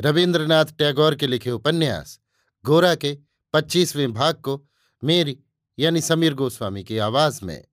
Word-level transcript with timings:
रविन्द्रनाथ 0.00 0.64
टैगोर 0.64 1.14
के 1.14 1.26
लिखे 1.26 1.50
उपन्यास, 1.50 2.20
गोरा 2.64 2.94
के 2.94 3.18
पच्चीसवें 3.52 4.12
भाग 4.12 4.34
को 4.34 4.68
मेरी 5.04 5.38
यानी 5.78 6.00
समीर 6.00 6.34
गोस्वामी 6.34 6.84
की 6.84 6.98
आवाज़ 6.98 7.44
में। 7.44 7.64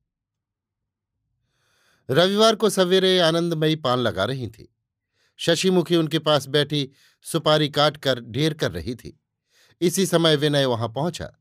रविवार 2.10 2.56
को 2.56 2.70
सवेरे 2.70 3.20
आनंदमयी 3.20 3.76
पान 3.76 4.00
लगा 4.00 4.26
रही 4.26 4.48
थी। 4.48 4.76
शशिमुखी 5.38 5.96
उनके 5.96 6.20
पास 6.20 6.48
बैठी 6.48 6.92
सुपारी 7.24 7.70
काट 7.70 7.98
कर 7.98 8.20
ढेर 8.20 8.54
कर 8.54 8.72
रही 8.72 8.96
थी। 8.96 9.20
इसी 9.82 10.06
समय 10.06 10.36
विनय 10.36 10.66
वहाँ 10.66 10.90
पहुँचा। 10.90 11.34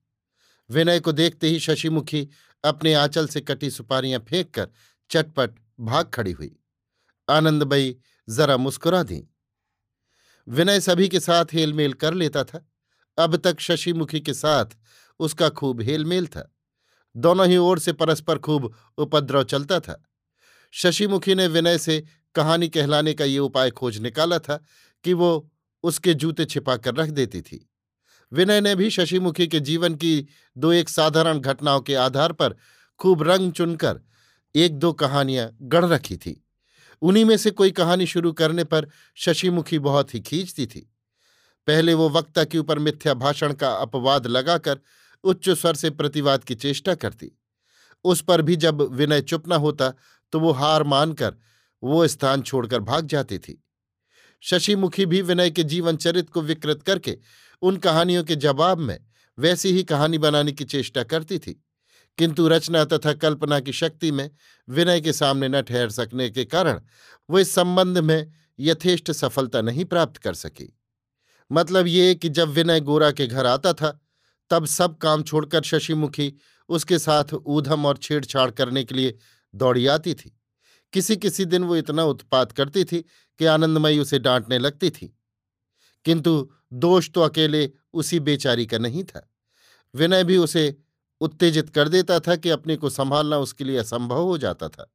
विनय 0.71 1.01
को 1.01 1.13
देखते 1.13 1.47
ही 1.47 1.61
शशिमुखी 1.61 2.29
अपने 2.65 2.95
आंचल 2.95 3.27
से 3.27 3.41
कटी 3.41 3.71
सुपारियाँ 3.71 4.21
फेंक 4.21 4.55
कर 4.55 4.69
चटपट 5.11 5.51
भाग 5.81 6.11
खड़ी 6.11 6.33
हुई। 6.33 6.57
आनंदमयी 7.29 7.97
जरा 8.29 8.57
मुस्कुरा 8.57 9.03
दी। 9.03 9.34
विनय 10.49 10.81
सभी 10.81 11.09
के 11.09 11.21
साथ 11.21 11.45
हेलमेल 11.53 11.93
कर 11.93 12.15
लेता 12.15 12.45
था। 12.45 12.71
अब 13.19 13.37
तक 13.37 13.61
शशिमुखी 13.61 14.21
के 14.21 14.35
साथ 14.35 14.67
उसका 15.19 15.49
खूब 15.49 15.81
हेलमेल 15.81 16.27
था। 16.27 16.55
दोनों 17.17 17.47
ही 17.47 17.57
ओर 17.57 17.79
से 17.79 17.93
परस्पर 17.93 18.39
खूब 18.39 18.75
उपद्रव 18.99 19.45
चलता 19.45 19.81
था। 19.81 20.11
शशिमुखी 20.71 21.35
ने 21.35 21.47
विनय 21.47 21.79
से 21.79 22.05
कहानी 22.35 22.69
कहलाने 22.69 23.15
का 23.15 23.25
ये 23.25 23.39
उपाय 23.39 23.71
खोज 23.71 23.99
निकाला 23.99 24.39
था 24.39 24.65
कि 25.05 25.13
वो 25.13 25.51
उसके 25.83 26.15
जूते 26.15 26.45
छिपा 26.45 26.77
कर 26.77 26.95
रख 26.95 27.09
देती 27.09 27.43
थी। 27.43 27.71
विनय 28.33 28.61
ने 28.61 28.75
भी 28.75 28.91
शशिमुखी 28.91 29.47
के 29.47 29.61
जीवन 29.61 29.95
की 29.95 30.27
दो 30.59 30.73
एक 30.73 30.89
साधारण 30.89 31.39
घटनाओं 31.39 31.81
के 31.81 31.95
आधार 31.95 32.33
पर 32.33 32.57
खूब 32.99 33.23
रंग 33.23 33.53
चुनकर 33.53 34.01
एक 34.55 34.79
दो 34.79 34.93
कहानियाँ 34.93 35.57
गढ़ 35.63 35.85
रखी 35.85 36.17
थी। 36.17 36.44
उन्हीं 37.03 37.25
में 37.25 37.37
से 37.37 37.51
कोई 37.51 37.71
कहानी 37.71 38.07
शुरू 38.07 38.33
करने 38.33 38.65
पर 38.65 38.89
शशिमुखी 39.15 39.79
बहुत 39.79 40.15
ही 40.15 40.21
खींचती 40.21 40.67
थी। 40.67 40.91
पहले 41.67 41.95
वो 41.95 42.09
वक्ता 42.09 42.45
के 42.45 42.59
ऊपर 42.59 42.79
मिथ्या 42.79 43.15
भाषण 43.15 43.53
का 43.53 43.73
अपवाद 43.73 44.27
लगाकर 44.27 44.81
उच्च 45.25 45.51
स्वर 45.51 45.75
से 45.75 45.91
प्रतिवाद 45.91 46.45
की 46.45 46.55
चेष्टा 46.55 46.95
करती। 46.95 47.31
उस 48.05 48.21
पर 48.21 48.43
भी 48.43 48.57
जब 48.57 48.83
विनय 48.93 49.21
चुप 49.21 49.49
न 49.49 49.53
होता 49.53 49.93
तो 50.33 50.41
वो 50.41 50.53
हार 50.53 50.83
मानकर 50.83 51.35
वो 51.83 52.07
स्थान 52.07 52.43
छोड़कर 52.43 52.81
भाग 52.81 53.07
जाती 53.07 53.39
थी। 53.39 53.65
शशिमुखी 54.41 55.07
भी 55.07 55.23
विनय 55.23 55.51
के 55.51 55.65
जीवन 55.65 55.97
चरित 55.97 56.31
को 56.31 56.43
विकृत 56.43 56.83
करके 56.83 57.19
उन 57.63 57.77
कहानियों 57.77 58.25
के 58.25 58.37
जवाब 58.37 58.79
में 58.79 58.99
वैसी 59.39 59.73
ही 59.73 59.83
कहानी 59.83 60.19
बनाने 60.19 60.53
की 60.53 60.65
चेष्टा 60.65 61.03
करती 61.03 61.39
थी। 61.39 61.64
किंतु 62.19 62.49
रचना 62.49 62.85
तथा 62.85 63.13
कल्पना 63.13 63.61
की 63.61 63.73
शक्ति 63.73 64.13
में 64.13 64.31
विनय 64.69 65.01
के 65.01 65.13
सामने 65.13 65.49
न 65.49 65.63
ठहर 65.63 65.91
सकने 65.91 66.31
के 66.31 66.45
कारण 66.45 66.81
वो 67.31 67.39
इस 67.39 67.55
संबंध 67.55 67.99
में 67.99 68.33
यथेष्ट 68.61 69.11
सफलता 69.11 69.61
नहीं 69.61 69.85
प्राप्त 69.85 70.17
कर 70.17 70.35
सकी। 70.35 70.79
मतलब 71.53 71.87
ये 71.87 72.15
कि 72.15 72.29
जब 72.29 72.49
विनय 72.49 72.81
गोरा 72.81 73.11
के 73.11 73.27
घर 73.27 73.47
आता 73.47 73.73
था, 73.73 74.01
तब 74.51 74.67
सब 74.67 74.99
काम 74.99 75.23
छोड़कर 75.23 75.63
शशिमुखी 75.63 76.35
उसके 76.69 76.99
साथ 76.99 77.35
ऊधम 77.35 77.87
और 77.87 77.97
छेड़छाड़ 77.97 78.51
करने 78.51 78.85
के 78.85 78.95
लिए 78.95 79.19
दौड़ी 79.55 79.87
आती 79.87 80.15
थी। 80.15 80.41
किसी 80.93 81.17
किसी 81.17 81.45
दिन 81.45 81.65
वो 81.65 81.77
इतना 81.77 82.05
उत्पात 82.05 82.53
करती 82.53 82.85
थी 82.85 82.99
कि 83.39 83.45
आनंदमयी 83.45 83.99
उसे 83.99 84.19
डांटने 84.19 84.59
लगती 84.59 84.91
थी। 84.91 85.19
किंतु 86.05 86.53
दोष 86.73 87.11
तो 87.11 87.21
अकेले 87.21 87.71
उसी 87.93 88.21
बेचारी 88.21 88.67
का 88.67 88.79
नहीं 88.79 89.05
था। 89.05 89.35
विनय 89.95 90.25
भी 90.25 90.37
उसे 90.37 90.84
उत्तेजित 91.21 91.71
कर 91.71 91.89
देता 91.89 92.21
था 92.21 92.37
कि 92.37 92.51
अपने 92.51 92.77
को 92.77 92.91
संभालना 92.91 93.39
उसके 93.39 93.65
लिए 93.65 93.77
असंभव 93.77 94.23
हो 94.23 94.39
जाता 94.39 94.69
था। 94.69 94.93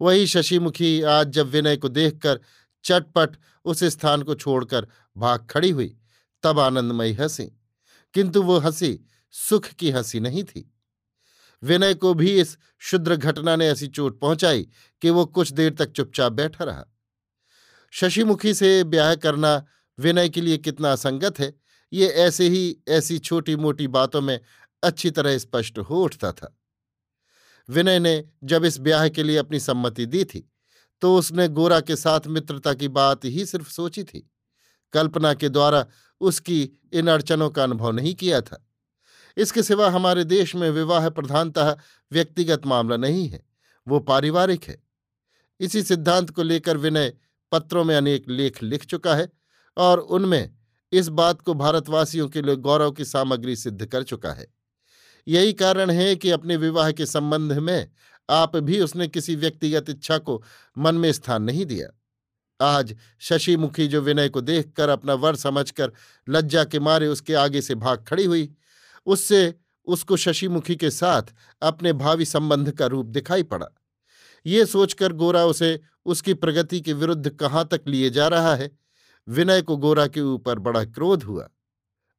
वही 0.00 0.26
शशिमुखी 0.26 1.02
आज 1.02 1.28
जब 1.28 1.46
विनय 1.46 1.76
को 1.76 1.88
देखकर 1.88 2.40
चटपट 2.84 3.36
उस 3.64 3.84
स्थान 3.84 4.22
को 4.22 4.34
छोड़कर 4.34 4.88
भाग 5.16 5.46
खड़ी 5.50 5.70
हुई, 5.70 5.98
तब 6.42 6.60
आनंदमयी 6.60 7.12
हँसी। 7.12 7.44
किंतु 8.14 8.42
वो 8.42 8.58
हँसी 8.58 9.00
सुख 9.30 9.66
की 9.66 9.90
हँसी 9.90 10.20
नहीं 10.20 10.44
थी। 10.44 10.74
विनय 11.62 11.94
को 11.94 12.14
भी 12.14 12.40
इस 12.40 12.58
शुद्र 12.78 13.16
घटना 13.16 13.56
ने 13.56 13.68
ऐसी 13.68 13.86
चोट 13.86 14.20
पहुंचाई 14.20 14.68
कि 15.02 15.10
वो 15.10 15.26
कुछ 15.26 15.52
देर 15.52 15.74
तक 15.74 15.90
चुपचाप 15.90 16.32
बैठा 16.32 16.64
रहा। 16.64 16.84
शशिमुखी 17.90 18.54
से 18.54 18.84
ब्याह 18.84 19.14
करना 19.14 19.66
विनय 19.98 20.28
के 20.28 20.40
लिए 20.40 20.58
कितना 20.58 20.92
असंगत 20.92 21.38
है, 21.38 21.54
ये 21.92 22.06
ऐसे 22.06 22.48
ही 22.48 22.76
ऐसी 22.88 23.18
छोटी 23.18 23.56
मोटी 23.56 23.86
बातों 23.86 24.20
में 24.20 24.40
अच्छी 24.82 25.10
तरह 25.10 25.38
स्पष्ट 25.38 25.78
हो 25.78 26.02
उठता 26.04 26.32
था। 26.32 26.54
विनय 27.68 27.98
ने 27.98 28.24
जब 28.44 28.64
इस 28.64 28.78
ब्याह 28.78 29.08
के 29.08 29.22
लिए 29.22 29.36
अपनी 29.36 29.60
सम्मति 29.60 30.06
दी 30.06 30.24
थी 30.24 30.48
तो 31.02 31.16
उसने 31.16 31.48
गोरा 31.48 31.80
के 31.80 31.96
साथ 31.96 32.26
मित्रता 32.26 32.72
की 32.74 32.88
बात 32.88 33.24
ही 33.24 33.44
सिर्फ़ 33.46 33.70
सोची 33.70 34.04
थी। 34.04 34.30
कल्पना 34.92 35.32
के 35.34 35.48
द्वारा 35.48 35.86
उसकी 36.20 36.62
इन 36.92 37.08
अड़चनों 37.08 37.50
का 37.50 37.62
अनुभव 37.62 37.90
नहीं 37.90 38.14
किया 38.14 38.40
था। 38.40 38.64
इसके 39.36 39.62
सिवा 39.62 39.90
हमारे 39.90 40.24
देश 40.24 40.54
में 40.54 40.68
विवाह 40.70 41.08
प्रधानतः 41.08 41.76
व्यक्तिगत 42.12 42.66
मामला 42.66 42.96
नहीं 42.96 43.28
है, 43.28 43.42
वो 43.86 44.00
पारिवारिक 44.00 44.64
है। 44.64 44.82
इसी 45.60 45.82
सिद्धांत 45.82 46.30
को 46.30 46.42
लेकर 46.42 46.76
विनय 46.76 47.12
पत्रों 47.52 47.84
में 47.84 47.96
अनेक 47.96 48.28
लेख 48.28 48.62
लिख 48.62 48.84
चुका 48.84 49.14
है 49.14 49.30
और 49.76 49.98
उनमें 49.98 50.50
इस 50.92 51.08
बात 51.08 51.42
को 51.42 51.54
भारतवासियों 51.54 52.28
के 52.28 52.42
लिए 52.42 52.56
गौरव 52.56 52.92
की 52.92 53.04
सामग्री 53.04 53.56
सिद्ध 53.56 53.86
कर 53.86 54.02
चुका 54.02 54.32
है। 54.32 54.46
यही 55.28 55.52
कारण 55.52 55.90
है 55.90 56.16
कि 56.16 56.30
अपने 56.30 56.56
विवाह 56.56 56.92
के 56.92 57.06
संबंध 57.06 57.52
में 57.52 57.90
आप 58.30 58.56
भी 58.56 58.80
उसने 58.80 59.08
किसी 59.08 59.36
व्यक्तिगत 59.36 59.90
इच्छा 59.90 60.18
को 60.18 60.44
मन 60.78 60.94
में 60.94 61.12
स्थान 61.12 61.42
नहीं 61.42 61.66
दिया। 61.66 61.88
आज 62.60 62.96
शशिमुखी 63.20 63.86
जो 63.86 64.00
विनय 64.00 64.28
को 64.28 64.40
देखकर 64.40 64.88
अपना 64.88 65.14
वर 65.14 65.36
समझकर 65.36 65.92
लज्जा 66.28 66.64
के 66.64 66.80
मारे 66.80 67.06
उसके 67.06 67.34
आगे 67.34 67.62
से 67.62 67.74
भाग 67.74 68.04
खड़ी 68.08 68.24
हुई, 68.24 68.54
उससे 69.06 69.54
उसको 69.86 70.16
शशिमुखी 70.16 70.76
के 70.76 70.90
साथ 70.90 71.22
अपने 71.62 71.92
भावी 71.92 72.24
संबंध 72.24 72.70
का 72.70 72.86
रूप 72.86 73.06
दिखाई 73.06 73.42
पड़ा। 73.42 73.66
ये 74.46 74.66
सोचकर 74.66 75.12
गोरा 75.12 75.44
उसे 75.44 75.80
उसकी 76.06 76.34
प्रगति 76.34 76.80
के 76.80 76.92
विरुद्ध 76.92 77.30
कहाँ 77.30 77.68
तक 77.70 77.82
लिए 77.88 78.10
जा 78.10 78.28
रहा 78.28 78.54
है? 78.54 78.78
विनय 79.28 79.62
को 79.62 79.76
गोरा 79.76 80.06
के 80.06 80.20
ऊपर 80.20 80.58
बड़ा 80.58 80.84
क्रोध 80.84 81.22
हुआ। 81.22 81.48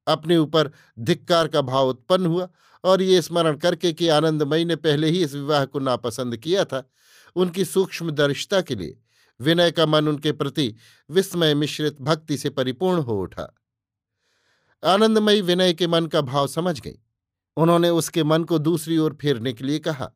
अपने 0.09 0.38
ऊपर 0.38 0.72
धिक्कार 1.00 1.48
का 1.48 1.62
भाव 1.62 1.89
उत्पन्न 1.89 2.25
हुआ 2.25 2.50
और 2.83 3.01
ये 3.01 3.22
स्मरण 3.22 3.57
करके 3.57 3.94
कि 3.94 4.07
आनंदमयी 4.07 4.66
ने 4.66 4.75
पहले 4.75 5.10
ही 5.10 5.24
इस 5.24 5.33
विवाह 5.33 5.66
को 5.66 5.80
नापसंद 5.80 6.38
किया 6.38 6.66
था, 6.66 6.89
उनकी 7.36 7.66
सूक्ष्म 7.66 8.12
दर्शिता 8.12 8.62
के 8.62 8.75
लिए। 8.75 9.00
विनय 9.42 9.72
का 9.72 9.86
मन 9.86 10.07
उनके 10.07 10.31
प्रति 10.31 10.75
विस्मय 11.10 11.56
मिश्रित 11.56 12.01
भक्ति 12.01 12.38
से 12.38 12.50
परिपूर्ण 12.50 13.01
हो 13.01 13.22
उठा। 13.22 13.56
आनंदमयी 14.83 15.42
विनय 15.42 15.74
के 15.74 15.88
मन 15.88 16.06
का 16.06 16.22
भाव 16.22 16.48
समझ 16.48 16.80
गई। 16.81 17.00
उन्होंने 17.57 17.89
उसके 17.89 18.24
मन 18.24 18.44
को 18.44 18.60
दूसरी 18.60 18.98
ओर 18.98 19.18
फेरने 19.22 19.54
के 19.54 19.63
लिए 19.63 19.80
कहा, 19.80 20.12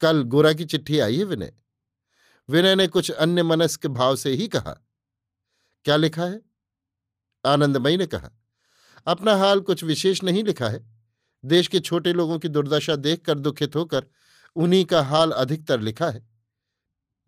कल 0.00 0.22
गोरा 0.22 0.52
की 0.52 0.64
चिट्ठी 0.64 0.98
आई 0.98 1.18
है 1.18 1.24
विनय? 1.24 1.52
विनय 2.48 2.74
ने 2.74 2.86
कुछ 2.88 3.10
अन्य 3.10 3.42
मनस्क 3.42 3.86
भाव 3.86 4.16
से 4.16 4.30
ही 4.30 4.48
कहा, 4.48 4.86
क्या 5.84 5.96
लिखा 5.96 6.24
है? 6.24 6.40
आनंदमयी 7.46 7.96
ने 7.96 8.06
कहा 8.06 8.30
अपना 9.06 9.34
हाल 9.36 9.60
कुछ 9.60 9.84
विशेष 9.84 10.22
नहीं 10.22 10.44
लिखा 10.44 10.68
है। 10.68 10.84
देश 11.44 11.66
के 11.68 11.80
छोटे 11.80 12.12
लोगों 12.12 12.38
की 12.38 12.48
दुर्दशा 12.48 12.96
देखकर, 12.96 13.38
दुखित 13.38 13.76
होकर, 13.76 14.06
उन्हीं 14.56 14.84
का 14.84 15.02
हाल 15.02 15.30
अधिकतर 15.30 15.80
लिखा 15.80 16.10
है। 16.10 16.26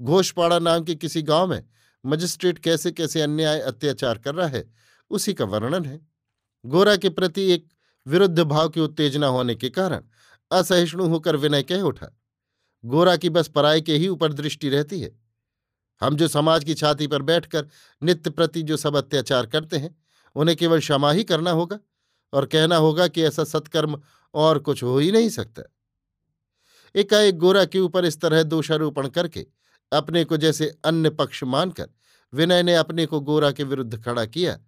घोषपाड़ा 0.00 0.58
नाम 0.58 0.84
के 0.84 0.94
किसी 0.94 1.22
गाँव 1.22 1.46
में 1.46 1.64
मजिस्ट्रेट 2.04 2.58
कैसे 2.58 2.92
कैसे 2.92 3.20
अन्याय, 3.20 3.60
अत्याचार 3.60 4.18
कर 4.18 4.34
रहा 4.34 4.48
है, 4.48 4.64
उसी 5.10 5.34
का 5.34 5.44
वर्णन 5.44 5.84
है। 5.84 6.00
गोरा 6.64 6.96
के 6.96 7.08
प्रति 7.08 7.50
एक 7.52 7.68
विरुद्ध 8.06 8.38
भाव 8.38 8.68
की 8.68 8.80
उत्तेजना 8.80 9.26
होने 9.26 9.54
के 9.54 9.70
कारण 9.70 10.02
असहिष्णु 10.50 11.06
होकर 11.06 11.36
विनय 11.36 11.62
कह 11.62 11.80
उठा, 11.80 12.08
गोरा 12.84 13.16
की 13.16 13.30
बस 13.30 13.48
पराय 13.48 13.80
के 13.80 13.96
ही 13.96 14.08
ऊपर 14.08 14.32
दृष्टि 14.32 14.68
रहती 14.68 15.00
है। 15.00 15.10
हम 16.00 16.16
जो 16.16 16.28
समाज 16.28 16.64
की 16.64 16.74
छाती 16.74 17.06
पर 17.06 17.22
बैठकर, 17.22 17.68
नित्य 18.02 18.30
प्रति 18.30 18.62
जो 18.62 18.76
सब 18.76 18.96
अत्याचार 18.96 19.46
करते 19.46 19.76
हैं 19.76 19.94
उन्हें 20.36 20.56
केवल 20.56 20.80
क्षमा 20.80 21.10
ही 21.12 21.24
करना 21.24 21.50
होगा 21.50 21.78
और 22.32 22.46
कहना 22.46 22.76
होगा 22.76 23.08
कि 23.08 23.22
ऐसा 23.22 23.44
सत्कर्म 23.44 24.00
और 24.34 24.58
कुछ 24.58 24.82
हो 24.82 24.98
ही 24.98 25.12
नहीं 25.12 25.28
सकता। 25.28 25.62
एकाएक 26.94 27.38
गोरा 27.38 27.64
के 27.64 27.80
ऊपर 27.80 28.04
इस 28.04 28.20
तरह 28.20 28.42
दोषारोपण 28.42 29.08
करके 29.08 29.46
अपने 29.92 30.24
को 30.24 30.36
जैसे 30.36 30.74
अन्य 30.84 31.10
पक्ष 31.10 31.42
मानकर 31.44 31.88
विनय 32.32 32.62
ने 32.62 32.74
अपने 32.74 33.06
को 33.06 33.20
गोरा 33.20 33.50
के 33.50 33.64
विरुद्ध 33.64 34.04
खड़ा 34.04 34.24
किया, 34.24 34.58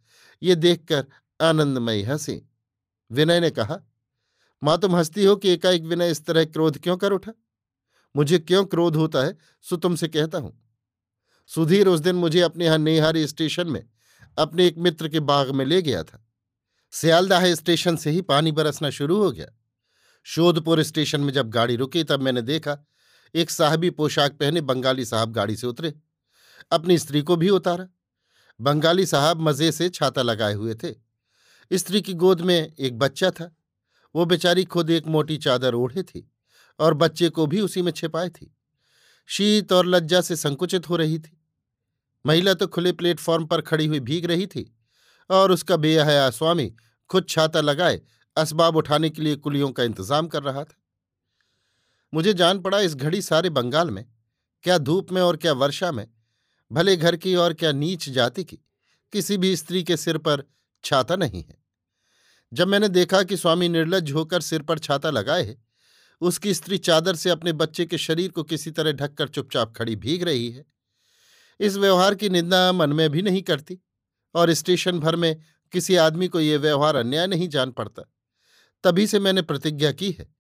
ये 0.43 0.55
देखकर 0.55 1.07
आनंदमयी 1.41 2.03
हँसी। 2.03 2.43
विनय 3.11 3.41
ने 3.41 3.51
कहा, 3.51 3.79
माँ, 4.63 4.79
तुम 4.79 4.97
हंसती 4.97 5.25
हो 5.25 5.37
कि 5.37 5.51
एकाएक 5.51 5.83
विनय 5.83 6.11
इस 6.11 6.25
तरह 6.27 6.45
क्रोध 6.45 6.79
क्यों 6.79 6.97
कर 6.97 7.13
उठा? 7.13 7.33
मुझे 8.17 8.39
क्यों 8.39 8.65
क्रोध 8.65 8.97
होता 8.97 9.23
है? 9.23 9.37
सो 9.63 9.77
तुमसे 9.77 10.09
कहता 10.09 10.39
हूँ। 10.39 10.59
सुधीर 11.47 11.89
उस 11.89 12.01
दिन 12.01 12.17
मुझे 12.17 12.41
अपने 12.41 12.65
यहाँ 12.65 12.79
नेहारी 12.79 13.27
स्टेशन 13.27 13.69
में 13.69 13.85
अपने 14.39 14.67
एक 14.67 14.79
मित्र 14.79 15.09
के 15.09 15.21
बाग 15.21 15.51
में 15.51 15.65
ले 15.65 15.83
गया 15.83 16.03
था। 16.03 16.25
सियालदाह 16.91 17.55
स्टेशन 17.55 17.97
से 17.97 18.11
ही 18.11 18.21
पानी 18.21 18.53
बरसना 18.53 18.91
शुरू 18.91 19.23
हो 19.23 19.33
गया। 19.33 19.47
शोधपुर 20.23 20.83
स्टेशन 20.83 21.21
में 21.21 21.33
जब 21.33 21.51
गाड़ी 21.51 21.77
रुकी, 21.77 22.05
तब 22.05 22.21
मैंने 22.21 22.43
देखा, 22.43 22.87
एक 23.35 23.51
साहबी 23.51 23.91
पोशाक 23.91 24.33
पहने 24.33 24.61
बंगाली 24.61 25.05
साहब 25.05 25.33
गाड़ी 25.33 25.57
से 25.57 25.67
उतरे। 25.67 25.95
अपनी 26.71 26.99
स्त्री 26.99 27.23
को 27.23 27.37
भी 27.37 27.51
उतारा। 27.51 27.89
बंगाली 28.61 29.07
साहब 29.07 29.41
मज़े 29.41 29.73
से 29.73 29.89
छाता 29.89 30.23
लगाए 30.23 30.55
हुए 30.55 30.75
थे। 30.75 30.95
स्त्री 31.77 32.01
की 32.01 32.15
गोद 32.15 32.41
में 32.41 32.73
एक 32.79 32.99
बच्चा 32.99 33.31
था। 33.31 33.57
वो 34.15 34.25
बेचारी 34.25 34.65
खुद 34.65 34.91
एक 34.91 35.07
मोटी 35.07 35.37
चादर 35.37 35.75
ओढ़े 35.75 36.03
थी 36.03 36.33
और 36.79 36.95
बच्चे 36.95 37.29
को 37.29 37.47
भी 37.47 37.61
उसी 37.61 37.83
में 37.83 37.93
छिपाए 37.93 38.29
थी। 38.29 38.57
शीत 39.27 39.73
और 39.73 39.87
लज्जा 39.87 40.21
से 40.21 40.37
संकुचित 40.37 40.89
हो 40.89 40.97
रही 40.97 41.19
थी। 41.19 41.38
महिला 42.29 42.55
तो 42.55 42.67
खुले 42.67 42.93
प्लेटफॉर्म 42.93 43.45
पर 43.47 43.61
खड़ी 43.61 43.87
हुई 43.87 44.01
भीग 44.01 44.27
रही 44.27 44.47
थी 44.47 44.65
और 45.31 45.53
उसका 45.53 45.77
बेहया 45.77 46.29
स्वामी 46.31 46.71
खुद 47.11 47.27
छाता 47.29 47.61
लगाए 47.61 48.01
असबाब 48.37 48.77
उठाने 48.77 49.11
के 49.11 49.23
लिए 49.23 49.37
कुलियों 49.37 49.71
का 49.71 49.83
इंतज़ाम 49.83 50.27
कर 50.27 50.43
रहा 50.43 50.65
था। 50.65 50.75
मुझे 52.13 52.35
जान 52.35 52.59
पड़ा 52.59 52.81
इस 52.81 52.95
घड़ी 52.95 53.23
सारे 53.23 53.51
बंगाल 53.51 53.91
में, 53.91 54.05
क्या 54.65 54.79
धूप 54.79 55.13
में 55.13 55.21
और 55.23 55.37
क्या 55.37 55.53
वर्षा 55.55 55.93
में, 55.93 56.07
भले 56.71 56.97
घर 56.97 57.17
की 57.17 57.35
और 57.35 57.53
क्या 57.53 57.73
नीच 57.73 58.09
जाति 58.11 58.45
की, 58.45 58.59
किसी 59.13 59.37
भी 59.37 59.55
स्त्री 59.57 59.83
के 59.83 59.97
सिर 59.97 60.19
पर 60.19 60.43
छाता 60.85 61.17
नहीं 61.17 61.43
है। 61.43 61.57
जब 62.53 62.69
मैंने 62.69 62.89
देखा 62.89 63.23
कि 63.23 63.37
स्वामी 63.37 63.69
निर्लज 63.69 64.13
होकर 64.13 64.41
सिर 64.41 64.63
पर 64.63 64.79
छाता 64.79 65.11
लगाए 65.11 65.45
है, 65.45 65.57
उसकी 66.21 66.55
स्त्री 66.55 66.79
चादर 66.79 67.17
से 67.17 67.31
अपने 67.31 67.53
बच्चे 67.55 67.87
के 67.87 67.99
शरीर 67.99 68.31
को 68.31 68.43
किसी 68.43 68.71
तरह 68.71 68.93
ढककर 68.93 69.29
चुपचाप 69.29 69.75
खड़ी 69.77 69.97
भीग 69.97 70.23
रही 70.23 70.51
है। 70.51 70.65
इस 71.61 71.77
व्यवहार 71.77 72.15
की 72.15 72.29
निंदा 72.29 72.73
मन 72.73 72.93
में 72.93 73.11
भी 73.11 73.23
नहीं 73.23 73.43
करती 73.43 73.79
और 74.35 74.53
स्टेशन 74.55 74.99
भर 75.01 75.17
में 75.17 75.37
किसी 75.73 75.97
आदमी 75.97 76.29
को 76.29 76.41
यह 76.41 76.59
व्यवहार 76.59 76.97
अन्याय 76.97 77.27
नहीं 77.27 77.49
जान 77.49 77.71
पड़ता। 77.71 78.03
तभी 78.85 79.07
से 79.07 79.21
मैंने 79.21 79.43
प्रतिज्ञा 79.43 79.93
की 79.93 80.11
है 80.11 80.35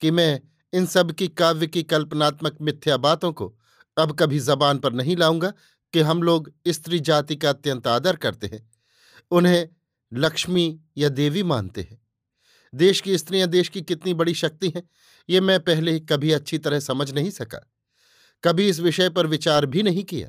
कि 0.00 0.10
मैं 0.10 0.40
इन 0.72 0.86
सब 0.86 1.12
की 1.12 1.28
काव्य 1.28 1.66
की 1.66 1.82
कल्पनात्मक 1.82 2.56
मिथ्या 2.60 2.96
बातों 2.96 3.32
को 3.32 3.58
अब 3.98 4.16
कभी 4.18 4.38
जबान 4.38 4.78
पर 4.78 4.92
नहीं 4.92 5.16
लाऊँगा 5.16 5.52
कि 5.92 6.00
हम 6.00 6.22
लोग 6.22 6.52
स्त्री 6.68 7.00
जाति 7.00 7.36
का 7.36 7.48
अत्यंत 7.48 7.86
आदर 7.86 8.16
करते 8.16 8.46
हैं। 8.46 8.70
उन्हें 9.30 9.68
लक्ष्मी 10.12 10.80
या 10.96 11.08
देवी 11.08 11.42
मानते 11.42 11.80
हैं। 11.80 12.06
देश 12.74 13.00
की 13.00 13.18
स्त्रियाँ 13.18 13.48
देश 13.48 13.68
की 13.68 13.82
कितनी 13.82 14.14
बड़ी 14.14 14.34
शक्ति 14.34 14.72
हैं, 14.76 14.90
ये 15.28 15.40
मैं 15.40 15.60
पहले 15.60 16.00
कभी 16.00 16.32
अच्छी 16.32 16.58
तरह 16.58 16.80
समझ 16.80 17.10
नहीं 17.10 17.30
सका। 17.30 17.72
कभी 18.44 18.68
इस 18.68 18.80
विषय 18.80 19.08
पर 19.08 19.26
विचार 19.26 19.66
भी 19.66 19.82
नहीं 19.82 20.04
किया। 20.04 20.28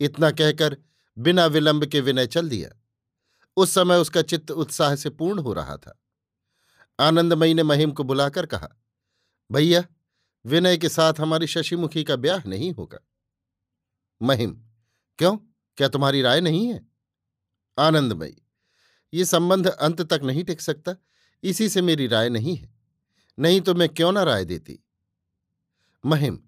इतना 0.00 0.30
कहकर 0.30 0.76
बिना 1.18 1.46
विलंब 1.46 1.84
के 1.84 2.00
विनय 2.00 2.26
चल 2.26 2.48
दिया। 2.48 2.70
उस 3.56 3.70
समय 3.70 3.96
उसका 3.96 4.22
चित्त 4.22 4.50
उत्साह 4.50 4.96
से 4.96 5.10
पूर्ण 5.10 5.38
हो 5.38 5.52
रहा 5.52 5.76
था। 5.76 6.00
आनंदमयी 7.00 7.54
ने 7.54 7.62
महिम 7.62 7.90
को 7.92 8.04
बुलाकर 8.04 8.46
कहा, 8.46 8.68
भैया, 9.52 9.84
विनय 10.46 10.76
के 10.76 10.88
साथ 10.88 11.14
हमारी 11.20 11.46
शशिमुखी 11.46 12.04
का 12.04 12.16
ब्याह 12.16 12.42
नहीं 12.46 12.72
होगा। 12.72 12.98
महिम, 14.22 14.60
क्यों? 15.18 15.36
क्या 15.78 15.88
तुम्हारी 15.88 16.22
राय 16.22 16.40
नहीं 16.40 16.66
है? 16.66 16.86
आनंदमयी, 17.78 18.42
ये 19.14 19.24
संबंध 19.24 19.66
अंत 19.66 20.02
तक 20.02 20.20
नहीं 20.22 20.44
टिक 20.44 20.60
सकता। 20.60 20.94
इसी 21.42 21.68
से 21.68 21.82
मेरी 21.82 22.06
राय 22.06 22.28
नहीं 22.28 22.56
है। 22.56 22.74
नहीं 23.38 23.60
तो 23.60 23.74
मैं 23.74 23.88
क्यों 23.88 24.12
ना 24.12 24.22
राय 24.22 24.44
देती? 24.44 24.78
महिम, 26.06 26.38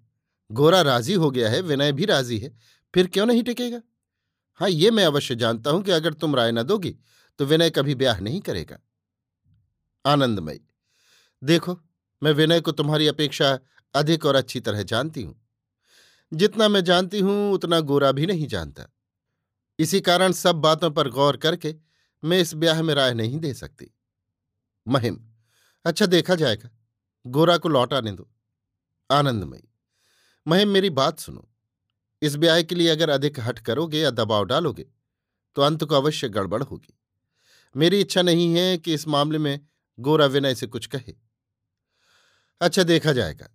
गोरा 0.51 0.81
राज़ी 0.81 1.13
हो 1.13 1.31
गया 1.31 1.49
है, 1.49 1.61
विनय 1.61 1.91
भी 1.91 2.05
राज़ी 2.05 2.39
है। 2.39 2.57
फिर 2.93 3.07
क्यों 3.07 3.25
नहीं 3.25 3.43
टिकेगा? 3.43 3.81
हाँ 4.53 4.69
ये 4.69 4.91
मैं 4.91 5.05
अवश्य 5.05 5.35
जानता 5.35 5.69
हूँ 5.69 5.83
कि 5.83 5.91
अगर 5.91 6.13
तुम 6.13 6.35
राय 6.35 6.51
न 6.51 6.63
दोगी 6.63 6.95
तो 7.39 7.45
विनय 7.45 7.69
कभी 7.69 7.95
ब्याह 7.95 8.19
नहीं 8.19 8.41
करेगा। 8.41 8.77
आनंदमयी, 10.05 10.59
देखो, 11.43 11.79
मैं 12.23 12.31
विनय 12.31 12.61
को 12.61 12.71
तुम्हारी 12.71 13.07
अपेक्षा 13.07 13.59
अधिक 13.95 14.25
और 14.25 14.35
अच्छी 14.35 14.59
तरह 14.59 14.83
जानती 14.83 15.23
हूँ। 15.23 15.41
जितना 16.33 16.67
मैं 16.67 16.83
जानती 16.83 17.19
हूँ, 17.19 17.53
उतना 17.53 17.79
गोरा 17.79 18.11
भी 18.11 18.25
नहीं 18.25 18.47
जानता। 18.47 18.85
इसी 19.79 20.01
कारण 20.01 20.31
सब 20.31 20.55
बातों 20.55 20.91
पर 20.91 21.09
गौर 21.09 21.37
करके 21.37 21.75
मैं 22.23 22.39
इस 22.39 22.53
ब्याह 22.53 22.81
में 22.81 22.93
राय 22.95 23.13
नहीं 23.13 23.39
दे 23.39 23.53
सकती। 23.53 23.93
महिम 24.87 25.19
अच्छा 25.85 26.05
देखा 26.05 26.35
जाएगा। 26.35 26.69
गोरा 27.25 27.57
को 27.57 27.69
लौटाने 27.69 28.11
दो। 28.11 28.29
आनंदमयी, 29.11 29.63
महिम 30.47 30.69
मेरी 30.69 30.89
बात 30.89 31.19
सुनो। 31.19 31.50
इस 32.21 32.35
ब्याह 32.35 32.61
के 32.61 32.75
लिए 32.75 32.89
अगर 32.89 33.09
अधिक 33.09 33.39
हट 33.39 33.59
करोगे 33.59 33.99
या 33.99 34.09
दबाव 34.11 34.45
डालोगे 34.45 34.85
तो 35.55 35.61
अंत 35.61 35.83
को 35.83 35.95
अवश्य 35.95 36.29
गड़बड़ 36.29 36.63
होगी। 36.63 36.97
मेरी 37.75 37.99
इच्छा 38.01 38.21
नहीं 38.21 38.53
है 38.55 38.77
कि 38.77 38.93
इस 38.93 39.07
मामले 39.07 39.37
में 39.37 39.59
गोरा 39.99 40.25
विनय 40.25 40.55
से 40.55 40.67
कुछ 40.67 40.85
कहे। 40.85 41.13
अच्छा 42.61 42.83
देखा 42.83 43.13
जाएगा। 43.13 43.47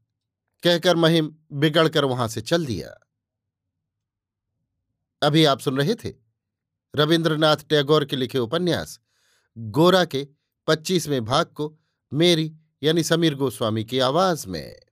कहकर 0.63 0.97
महिम 0.97 1.35
बिगड़कर 1.53 2.05
वहाँ 2.05 2.29
से 2.29 2.41
चल 2.41 2.67
दिया। 2.67 2.97
अभी 5.23 5.45
आप 5.45 5.61
सुन 5.61 5.79
रहे 5.79 5.95
थे 5.95 6.13
रविन्द्रनाथ 6.95 7.57
टैगोर 7.57 8.05
के 8.05 8.17
लिखे 8.17 8.39
उपन्यास, 8.39 9.01
गोरा 9.57 10.05
के 10.05 10.27
पच्चीसवें 10.67 11.25
भाग 11.25 11.47
को 11.47 11.79
मेरी 12.13 12.53
यानी 12.83 13.03
समीर 13.03 13.35
गोस्वामी 13.35 13.85
की 13.85 13.99
आवाज़ 13.99 14.47
में। 14.49 14.86